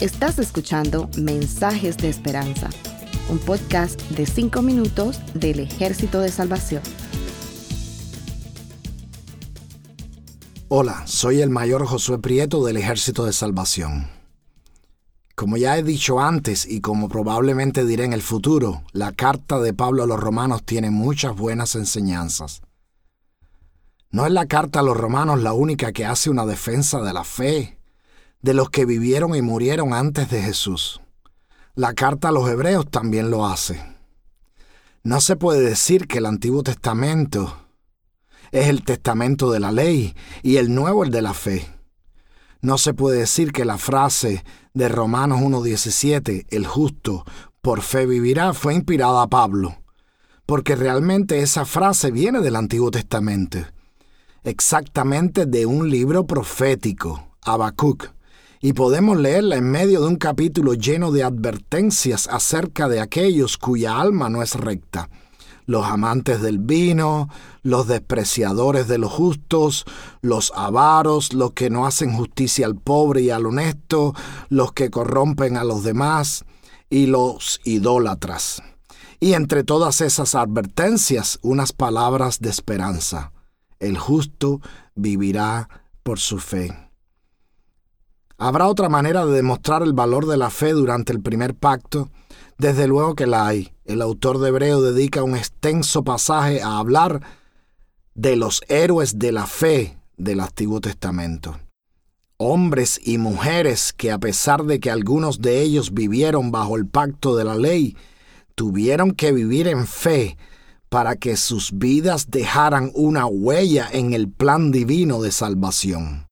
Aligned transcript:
Estás 0.00 0.40
escuchando 0.40 1.08
Mensajes 1.16 1.96
de 1.96 2.08
Esperanza, 2.08 2.68
un 3.28 3.38
podcast 3.38 4.00
de 4.10 4.26
5 4.26 4.60
minutos 4.62 5.20
del 5.34 5.60
Ejército 5.60 6.20
de 6.20 6.30
Salvación. 6.30 6.82
Hola, 10.68 11.04
soy 11.06 11.40
el 11.40 11.50
mayor 11.50 11.86
Josué 11.86 12.18
Prieto 12.18 12.64
del 12.64 12.78
Ejército 12.78 13.24
de 13.24 13.32
Salvación. 13.32 14.08
Como 15.36 15.56
ya 15.56 15.78
he 15.78 15.82
dicho 15.82 16.18
antes 16.18 16.66
y 16.66 16.80
como 16.80 17.08
probablemente 17.08 17.84
diré 17.84 18.04
en 18.04 18.12
el 18.12 18.22
futuro, 18.22 18.82
la 18.92 19.12
carta 19.12 19.60
de 19.60 19.72
Pablo 19.72 20.02
a 20.02 20.06
los 20.06 20.18
romanos 20.18 20.62
tiene 20.64 20.90
muchas 20.90 21.36
buenas 21.36 21.74
enseñanzas. 21.74 22.62
No 24.10 24.26
es 24.26 24.32
la 24.32 24.46
carta 24.46 24.80
a 24.80 24.82
los 24.82 24.96
romanos 24.96 25.40
la 25.42 25.52
única 25.52 25.92
que 25.92 26.04
hace 26.04 26.28
una 26.28 26.44
defensa 26.44 27.00
de 27.02 27.12
la 27.12 27.24
fe, 27.24 27.78
de 28.42 28.54
los 28.54 28.70
que 28.70 28.84
vivieron 28.84 29.34
y 29.34 29.42
murieron 29.42 29.94
antes 29.94 30.30
de 30.30 30.42
Jesús. 30.42 31.00
La 31.74 31.94
carta 31.94 32.28
a 32.28 32.32
los 32.32 32.48
hebreos 32.48 32.90
también 32.90 33.30
lo 33.30 33.46
hace. 33.46 33.82
No 35.02 35.20
se 35.20 35.36
puede 35.36 35.60
decir 35.60 36.06
que 36.06 36.18
el 36.18 36.26
Antiguo 36.26 36.62
Testamento 36.62 37.56
es 38.50 38.68
el 38.68 38.84
testamento 38.84 39.50
de 39.50 39.60
la 39.60 39.72
ley 39.72 40.14
y 40.42 40.56
el 40.58 40.74
nuevo 40.74 41.04
el 41.04 41.10
de 41.10 41.22
la 41.22 41.34
fe. 41.34 41.66
No 42.60 42.78
se 42.78 42.94
puede 42.94 43.20
decir 43.20 43.52
que 43.52 43.64
la 43.64 43.78
frase 43.78 44.44
de 44.74 44.88
Romanos 44.88 45.40
1.17, 45.40 46.46
el 46.50 46.66
justo 46.66 47.24
por 47.60 47.80
fe 47.80 48.06
vivirá, 48.06 48.52
fue 48.52 48.74
inspirada 48.74 49.22
a 49.22 49.28
Pablo, 49.28 49.78
porque 50.46 50.76
realmente 50.76 51.40
esa 51.40 51.64
frase 51.64 52.10
viene 52.10 52.40
del 52.40 52.56
Antiguo 52.56 52.90
Testamento 52.90 53.58
exactamente 54.44 55.46
de 55.46 55.66
un 55.66 55.88
libro 55.88 56.26
profético, 56.26 57.36
Habacuc, 57.42 58.10
y 58.62 58.72
podemos 58.72 59.18
leerla 59.18 59.56
en 59.56 59.70
medio 59.70 60.00
de 60.00 60.06
un 60.06 60.16
capítulo 60.16 60.72
lleno 60.72 61.12
de 61.12 61.22
advertencias 61.22 62.28
acerca 62.28 62.88
de 62.88 63.00
aquellos 63.00 63.58
cuya 63.58 64.00
alma 64.00 64.30
no 64.30 64.42
es 64.42 64.54
recta, 64.54 65.10
los 65.66 65.84
amantes 65.84 66.40
del 66.40 66.58
vino, 66.58 67.28
los 67.62 67.88
despreciadores 67.88 68.88
de 68.88 68.96
los 68.96 69.12
justos, 69.12 69.84
los 70.22 70.52
avaros, 70.56 71.34
los 71.34 71.52
que 71.52 71.68
no 71.68 71.86
hacen 71.86 72.14
justicia 72.14 72.64
al 72.64 72.76
pobre 72.76 73.20
y 73.20 73.30
al 73.30 73.44
honesto, 73.44 74.14
los 74.48 74.72
que 74.72 74.90
corrompen 74.90 75.58
a 75.58 75.64
los 75.64 75.82
demás, 75.84 76.44
y 76.88 77.06
los 77.06 77.60
idólatras. 77.64 78.62
Y 79.18 79.34
entre 79.34 79.64
todas 79.64 80.00
esas 80.00 80.34
advertencias, 80.34 81.38
unas 81.42 81.72
palabras 81.72 82.40
de 82.40 82.50
esperanza 82.50 83.32
el 83.82 83.98
justo 83.98 84.60
vivirá 84.94 85.68
por 86.02 86.18
su 86.18 86.38
fe. 86.38 86.91
¿Habrá 88.44 88.66
otra 88.66 88.88
manera 88.88 89.24
de 89.24 89.34
demostrar 89.34 89.84
el 89.84 89.92
valor 89.92 90.26
de 90.26 90.36
la 90.36 90.50
fe 90.50 90.72
durante 90.72 91.12
el 91.12 91.22
primer 91.22 91.54
pacto? 91.54 92.10
Desde 92.58 92.88
luego 92.88 93.14
que 93.14 93.28
la 93.28 93.46
hay. 93.46 93.72
El 93.84 94.02
autor 94.02 94.40
de 94.40 94.48
Hebreo 94.48 94.82
dedica 94.82 95.22
un 95.22 95.36
extenso 95.36 96.02
pasaje 96.02 96.60
a 96.60 96.78
hablar 96.78 97.22
de 98.16 98.34
los 98.34 98.62
héroes 98.66 99.20
de 99.20 99.30
la 99.30 99.46
fe 99.46 99.96
del 100.16 100.40
Antiguo 100.40 100.80
Testamento. 100.80 101.56
Hombres 102.36 102.98
y 103.04 103.16
mujeres 103.16 103.92
que 103.92 104.10
a 104.10 104.18
pesar 104.18 104.64
de 104.64 104.80
que 104.80 104.90
algunos 104.90 105.40
de 105.40 105.62
ellos 105.62 105.94
vivieron 105.94 106.50
bajo 106.50 106.76
el 106.76 106.88
pacto 106.88 107.36
de 107.36 107.44
la 107.44 107.54
ley, 107.54 107.96
tuvieron 108.56 109.12
que 109.12 109.30
vivir 109.30 109.68
en 109.68 109.86
fe 109.86 110.36
para 110.88 111.14
que 111.14 111.36
sus 111.36 111.78
vidas 111.78 112.28
dejaran 112.28 112.90
una 112.96 113.24
huella 113.24 113.88
en 113.92 114.14
el 114.14 114.28
plan 114.28 114.72
divino 114.72 115.22
de 115.22 115.30
salvación. 115.30 116.26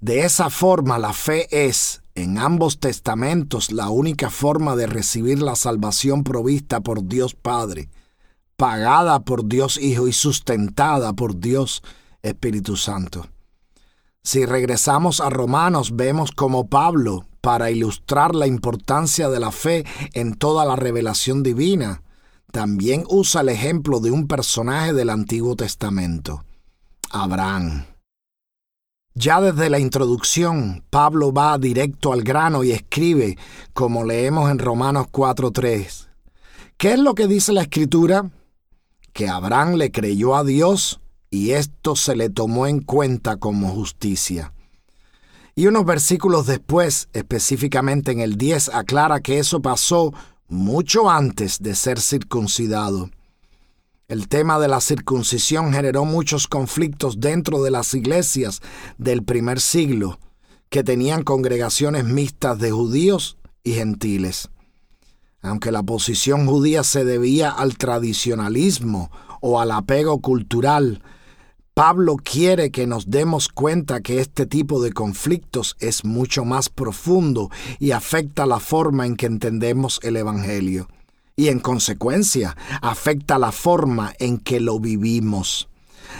De 0.00 0.24
esa 0.24 0.48
forma 0.48 0.98
la 0.98 1.12
fe 1.12 1.46
es, 1.50 2.02
en 2.14 2.38
ambos 2.38 2.80
testamentos, 2.80 3.70
la 3.70 3.90
única 3.90 4.30
forma 4.30 4.74
de 4.74 4.86
recibir 4.86 5.42
la 5.42 5.56
salvación 5.56 6.24
provista 6.24 6.80
por 6.80 7.06
Dios 7.06 7.34
Padre, 7.34 7.90
pagada 8.56 9.20
por 9.20 9.46
Dios 9.46 9.78
Hijo 9.78 10.08
y 10.08 10.12
sustentada 10.12 11.12
por 11.12 11.38
Dios 11.38 11.82
Espíritu 12.22 12.76
Santo. 12.76 13.26
Si 14.22 14.46
regresamos 14.46 15.20
a 15.20 15.28
Romanos, 15.28 15.96
vemos 15.96 16.32
como 16.32 16.68
Pablo, 16.68 17.26
para 17.40 17.70
ilustrar 17.70 18.34
la 18.34 18.46
importancia 18.46 19.28
de 19.30 19.40
la 19.40 19.50
fe 19.50 19.84
en 20.12 20.34
toda 20.34 20.64
la 20.64 20.76
revelación 20.76 21.42
divina, 21.42 22.02
también 22.52 23.04
usa 23.08 23.40
el 23.40 23.48
ejemplo 23.48 24.00
de 24.00 24.10
un 24.10 24.26
personaje 24.26 24.92
del 24.92 25.10
Antiguo 25.10 25.56
Testamento, 25.56 26.44
Abraham. 27.10 27.89
Ya 29.20 29.38
desde 29.42 29.68
la 29.68 29.78
introducción, 29.78 30.82
Pablo 30.88 31.30
va 31.30 31.58
directo 31.58 32.14
al 32.14 32.22
grano 32.22 32.64
y 32.64 32.72
escribe, 32.72 33.36
como 33.74 34.02
leemos 34.02 34.50
en 34.50 34.58
Romanos 34.58 35.08
4.3. 35.12 36.08
¿Qué 36.78 36.94
es 36.94 36.98
lo 36.98 37.14
que 37.14 37.26
dice 37.26 37.52
la 37.52 37.60
Escritura? 37.60 38.30
Que 39.12 39.28
Abraham 39.28 39.74
le 39.74 39.92
creyó 39.92 40.36
a 40.36 40.42
Dios 40.42 41.02
y 41.28 41.50
esto 41.50 41.96
se 41.96 42.16
le 42.16 42.30
tomó 42.30 42.66
en 42.66 42.80
cuenta 42.80 43.36
como 43.36 43.68
justicia. 43.68 44.54
Y 45.54 45.66
unos 45.66 45.84
versículos 45.84 46.46
después, 46.46 47.10
específicamente 47.12 48.12
en 48.12 48.20
el 48.20 48.38
10, 48.38 48.70
aclara 48.70 49.20
que 49.20 49.38
eso 49.38 49.60
pasó 49.60 50.14
mucho 50.48 51.10
antes 51.10 51.58
de 51.60 51.74
ser 51.74 52.00
circuncidado. 52.00 53.10
El 54.10 54.26
tema 54.26 54.58
de 54.58 54.66
la 54.66 54.80
circuncisión 54.80 55.72
generó 55.72 56.04
muchos 56.04 56.48
conflictos 56.48 57.20
dentro 57.20 57.62
de 57.62 57.70
las 57.70 57.94
iglesias 57.94 58.60
del 58.98 59.22
primer 59.22 59.60
siglo, 59.60 60.18
que 60.68 60.82
tenían 60.82 61.22
congregaciones 61.22 62.06
mixtas 62.06 62.58
de 62.58 62.72
judíos 62.72 63.38
y 63.62 63.74
gentiles. 63.74 64.50
Aunque 65.42 65.70
la 65.70 65.84
posición 65.84 66.48
judía 66.48 66.82
se 66.82 67.04
debía 67.04 67.50
al 67.50 67.78
tradicionalismo 67.78 69.12
o 69.40 69.60
al 69.60 69.70
apego 69.70 70.18
cultural, 70.18 71.04
Pablo 71.72 72.16
quiere 72.16 72.72
que 72.72 72.88
nos 72.88 73.10
demos 73.10 73.48
cuenta 73.48 74.00
que 74.00 74.20
este 74.20 74.44
tipo 74.44 74.82
de 74.82 74.92
conflictos 74.92 75.76
es 75.78 76.04
mucho 76.04 76.44
más 76.44 76.68
profundo 76.68 77.48
y 77.78 77.92
afecta 77.92 78.44
la 78.44 78.58
forma 78.58 79.06
en 79.06 79.14
que 79.14 79.26
entendemos 79.26 80.00
el 80.02 80.16
Evangelio. 80.16 80.88
Y 81.40 81.48
en 81.48 81.58
consecuencia, 81.58 82.54
afecta 82.82 83.38
la 83.38 83.50
forma 83.50 84.12
en 84.18 84.36
que 84.36 84.60
lo 84.60 84.78
vivimos. 84.78 85.70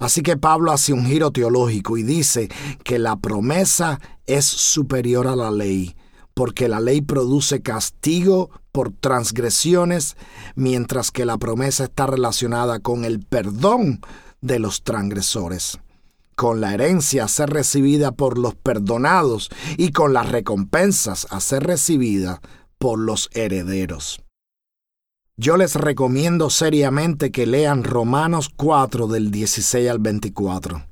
Así 0.00 0.22
que 0.22 0.38
Pablo 0.38 0.72
hace 0.72 0.94
un 0.94 1.04
giro 1.04 1.32
teológico 1.32 1.98
y 1.98 2.02
dice 2.02 2.48
que 2.82 2.98
la 2.98 3.16
promesa 3.16 4.00
es 4.24 4.46
superior 4.46 5.26
a 5.26 5.36
la 5.36 5.50
ley, 5.50 5.94
porque 6.32 6.66
la 6.66 6.80
ley 6.80 7.02
produce 7.02 7.60
castigo 7.60 8.48
por 8.72 8.90
transgresiones, 8.90 10.16
mientras 10.54 11.10
que 11.10 11.26
la 11.26 11.36
promesa 11.36 11.84
está 11.84 12.06
relacionada 12.06 12.80
con 12.80 13.04
el 13.04 13.20
perdón 13.20 14.00
de 14.40 14.60
los 14.60 14.82
transgresores, 14.82 15.78
con 16.36 16.62
la 16.62 16.72
herencia 16.72 17.24
a 17.24 17.28
ser 17.28 17.50
recibida 17.50 18.12
por 18.12 18.38
los 18.38 18.54
perdonados 18.54 19.50
y 19.76 19.92
con 19.92 20.14
las 20.14 20.30
recompensas 20.30 21.26
a 21.28 21.40
ser 21.40 21.64
recibida 21.64 22.40
por 22.78 22.98
los 22.98 23.28
herederos. 23.34 24.22
Yo 25.42 25.56
les 25.56 25.74
recomiendo 25.74 26.50
seriamente 26.50 27.32
que 27.32 27.46
lean 27.46 27.82
Romanos 27.82 28.48
4 28.54 29.08
del 29.08 29.32
16 29.32 29.90
al 29.90 29.98
24. 29.98 30.84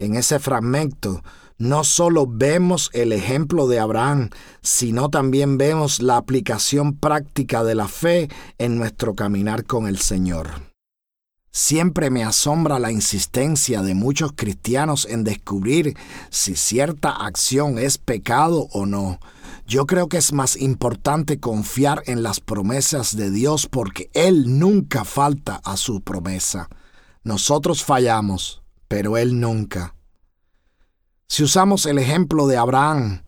En 0.00 0.16
ese 0.16 0.40
fragmento 0.40 1.22
no 1.56 1.84
solo 1.84 2.26
vemos 2.26 2.90
el 2.94 3.12
ejemplo 3.12 3.68
de 3.68 3.78
Abraham, 3.78 4.30
sino 4.60 5.08
también 5.08 5.56
vemos 5.56 6.02
la 6.02 6.16
aplicación 6.16 6.96
práctica 6.96 7.62
de 7.62 7.76
la 7.76 7.86
fe 7.86 8.28
en 8.58 8.76
nuestro 8.76 9.14
caminar 9.14 9.64
con 9.64 9.86
el 9.86 9.98
Señor. 9.98 10.69
Siempre 11.52 12.10
me 12.10 12.22
asombra 12.22 12.78
la 12.78 12.92
insistencia 12.92 13.82
de 13.82 13.94
muchos 13.94 14.32
cristianos 14.36 15.04
en 15.10 15.24
descubrir 15.24 15.96
si 16.30 16.54
cierta 16.54 17.10
acción 17.10 17.78
es 17.78 17.98
pecado 17.98 18.68
o 18.72 18.86
no. 18.86 19.18
Yo 19.66 19.86
creo 19.86 20.08
que 20.08 20.18
es 20.18 20.32
más 20.32 20.56
importante 20.56 21.40
confiar 21.40 22.02
en 22.06 22.22
las 22.22 22.38
promesas 22.38 23.16
de 23.16 23.32
Dios 23.32 23.66
porque 23.66 24.10
Él 24.14 24.58
nunca 24.58 25.04
falta 25.04 25.60
a 25.64 25.76
su 25.76 26.02
promesa. 26.02 26.68
Nosotros 27.24 27.84
fallamos, 27.84 28.62
pero 28.86 29.16
Él 29.16 29.40
nunca. 29.40 29.96
Si 31.26 31.42
usamos 31.42 31.84
el 31.86 31.98
ejemplo 31.98 32.46
de 32.46 32.58
Abraham, 32.58 33.22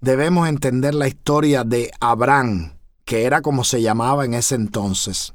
debemos 0.00 0.48
entender 0.48 0.94
la 0.94 1.08
historia 1.08 1.64
de 1.64 1.90
Abraham, 2.00 2.72
que 3.04 3.24
era 3.24 3.42
como 3.42 3.64
se 3.64 3.82
llamaba 3.82 4.24
en 4.24 4.34
ese 4.34 4.54
entonces. 4.54 5.34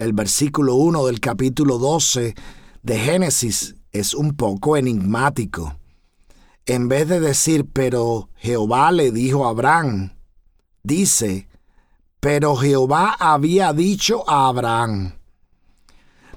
El 0.00 0.14
versículo 0.14 0.76
1 0.76 1.04
del 1.04 1.20
capítulo 1.20 1.76
12 1.76 2.34
de 2.82 2.98
Génesis 2.98 3.74
es 3.92 4.14
un 4.14 4.34
poco 4.34 4.78
enigmático. 4.78 5.76
En 6.64 6.88
vez 6.88 7.06
de 7.06 7.20
decir, 7.20 7.66
pero 7.70 8.30
Jehová 8.36 8.92
le 8.92 9.12
dijo 9.12 9.44
a 9.44 9.50
Abraham, 9.50 10.14
dice, 10.82 11.48
pero 12.18 12.56
Jehová 12.56 13.14
había 13.20 13.74
dicho 13.74 14.24
a 14.26 14.48
Abraham. 14.48 15.16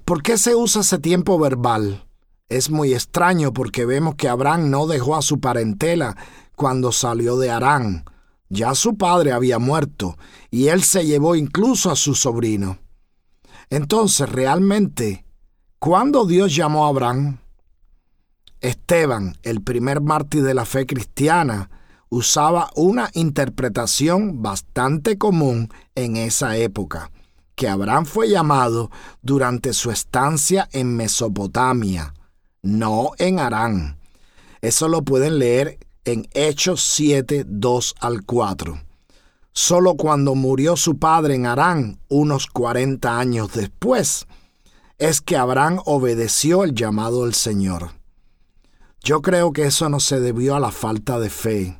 ¿Por 0.03 0.23
qué 0.23 0.37
se 0.37 0.55
usa 0.55 0.81
ese 0.81 0.99
tiempo 0.99 1.39
verbal? 1.39 2.05
Es 2.49 2.69
muy 2.69 2.93
extraño 2.93 3.53
porque 3.53 3.85
vemos 3.85 4.15
que 4.15 4.27
Abraham 4.27 4.71
no 4.71 4.87
dejó 4.87 5.15
a 5.15 5.21
su 5.21 5.39
parentela 5.39 6.17
cuando 6.57 6.91
salió 6.91 7.37
de 7.37 7.49
Arán. 7.49 8.03
Ya 8.49 8.75
su 8.75 8.97
padre 8.97 9.31
había 9.31 9.57
muerto 9.57 10.17
y 10.51 10.67
él 10.67 10.83
se 10.83 11.05
llevó 11.05 11.37
incluso 11.37 11.89
a 11.89 11.95
su 11.95 12.13
sobrino. 12.13 12.82
Entonces, 13.69 14.29
realmente, 14.29 15.25
¿cuándo 15.79 16.25
Dios 16.25 16.55
llamó 16.55 16.85
a 16.85 16.89
Abraham? 16.89 17.39
Esteban, 18.61 19.35
el 19.43 19.61
primer 19.61 20.01
mártir 20.01 20.43
de 20.43 20.53
la 20.53 20.65
fe 20.65 20.85
cristiana, 20.85 21.69
usaba 22.09 22.69
una 22.75 23.09
interpretación 23.13 24.41
bastante 24.41 25.17
común 25.17 25.69
en 25.95 26.15
esa 26.15 26.55
época, 26.57 27.11
que 27.55 27.67
Abraham 27.67 28.05
fue 28.05 28.29
llamado 28.29 28.91
durante 29.21 29.73
su 29.73 29.91
estancia 29.91 30.69
en 30.71 30.95
Mesopotamia, 30.95 32.13
no 32.61 33.11
en 33.17 33.39
Arán. 33.39 33.97
Eso 34.61 34.87
lo 34.87 35.01
pueden 35.01 35.39
leer 35.39 35.79
en 36.05 36.27
Hechos 36.33 36.83
7, 36.83 37.45
2 37.47 37.95
al 37.99 38.23
4. 38.23 38.79
Solo 39.55 39.95
cuando 39.95 40.33
murió 40.33 40.75
su 40.75 40.97
padre 40.97 41.35
en 41.35 41.45
Arán, 41.45 41.99
unos 42.09 42.47
40 42.47 43.19
años 43.19 43.53
después, 43.53 44.25
es 44.97 45.21
que 45.21 45.37
Abraham 45.37 45.79
obedeció 45.85 46.63
el 46.63 46.73
llamado 46.73 47.23
del 47.25 47.35
Señor. 47.35 47.91
Yo 49.03 49.21
creo 49.21 49.53
que 49.53 49.65
eso 49.65 49.89
no 49.89 49.99
se 49.99 50.19
debió 50.19 50.55
a 50.55 50.59
la 50.59 50.71
falta 50.71 51.19
de 51.19 51.29
fe, 51.29 51.79